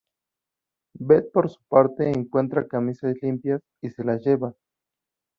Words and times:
Beth, 0.97 1.31
por 1.31 1.47
su 1.51 1.59
parte, 1.69 2.09
encuentra 2.09 2.67
camisas 2.67 3.13
limpias 3.21 3.61
y 3.83 3.91
se 3.91 4.03
las 4.03 4.25
lleva. 4.25 4.55